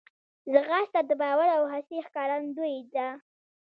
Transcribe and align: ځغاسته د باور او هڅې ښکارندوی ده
ځغاسته 0.51 0.99
د 1.09 1.11
باور 1.21 1.49
او 1.57 1.63
هڅې 1.73 1.97
ښکارندوی 2.07 2.75
ده 2.95 3.07